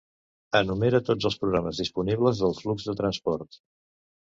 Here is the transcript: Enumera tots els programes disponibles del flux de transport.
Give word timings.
Enumera 0.59 1.01
tots 1.09 1.27
els 1.31 1.37
programes 1.43 1.83
disponibles 1.83 2.43
del 2.45 2.59
flux 2.63 2.91
de 2.91 2.99
transport. 3.05 3.63